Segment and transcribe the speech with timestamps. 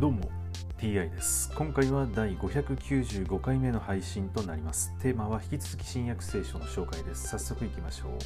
[0.00, 0.28] どうも
[0.76, 1.52] TI です。
[1.54, 4.92] 今回は第595回目の配信となります。
[5.00, 7.28] テーマは引き続き新約聖書の紹介です。
[7.28, 8.18] 早速いきましょう。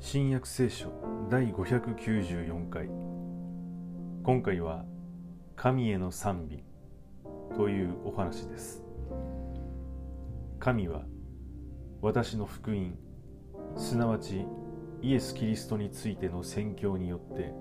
[0.00, 0.90] 新約聖書
[1.30, 2.88] 第594回。
[4.24, 4.84] 今回は
[5.54, 6.64] 神への賛美
[7.54, 8.85] というお話です。
[10.66, 11.02] 神は
[12.02, 12.98] 私の福音
[13.76, 14.44] すなわち
[15.00, 17.52] イエス・キリストについての宣教によって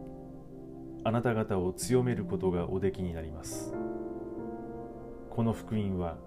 [1.03, 3.75] あなた方を強めることがおできになります。
[5.29, 6.17] この福音は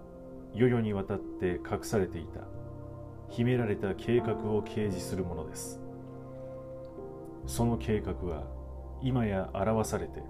[0.55, 2.43] 世々にわたって隠されていた。
[3.29, 5.81] 秘められた計画を掲示するものです。
[7.45, 8.45] その計画は
[9.03, 10.23] 今や表されて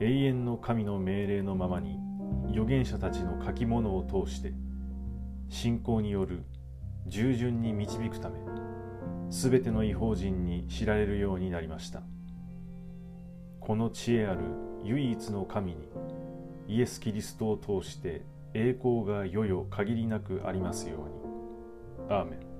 [0.00, 1.98] 永遠の神の命令のままに
[2.52, 4.54] 預言者たちの書き物を通して
[5.54, 6.42] 信仰による
[7.06, 8.40] 従順に導くため
[9.30, 12.02] すべての違法人に知られるようになりました。
[13.60, 14.40] この知恵ある
[14.82, 15.88] 唯一の神に
[16.66, 22.12] イエス・キリストを通して栄光が世よ限りなくありますように。
[22.12, 22.53] アーメン。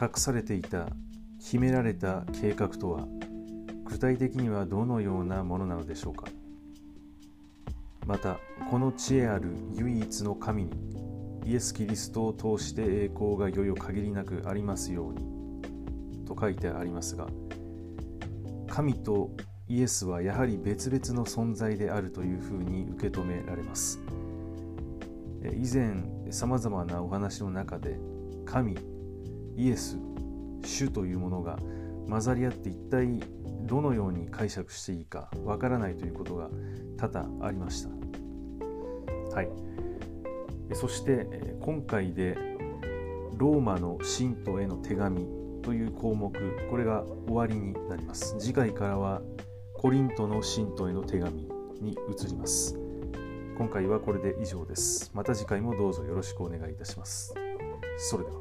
[0.00, 0.88] 隠されていた
[1.38, 3.06] 秘められた計画とは
[3.84, 6.26] 具体的にはどのようなものなのでしょうか。
[8.06, 8.38] また
[8.70, 10.70] この知恵ある唯一の神に
[11.44, 17.26] イエス・キリストを通して栄光が世々限りなくありますようにと書いてありますが
[18.68, 19.30] 神と
[19.68, 24.00] イエスはやはり別々の存在であるというふうに受け止められます。
[25.54, 27.98] 以前さまざまなお話の中で
[28.44, 28.76] 神
[29.60, 29.98] イエス
[30.64, 31.58] 主というものが
[32.08, 33.20] 混ざり合って一体
[33.66, 36.48] どのように解釈していいかわからないということが
[36.96, 37.90] 多々ありました。
[39.34, 39.48] はい。
[40.72, 41.26] そして
[41.60, 42.36] 今回で
[43.36, 45.26] ローマの信徒への手紙
[45.62, 46.32] という項目
[46.70, 48.36] これが終わりになります。
[48.38, 49.20] 次回からは
[49.74, 51.48] コリントの信徒への手紙
[51.80, 52.78] に移ります。
[53.58, 55.10] 今回はこれで以上です。
[55.14, 57.34] また次回もどうぞよろしくお願いいたします。
[57.98, 58.39] それでは。